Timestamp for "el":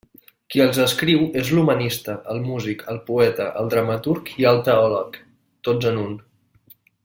2.33-2.41, 2.95-2.99, 3.61-3.69, 4.53-4.61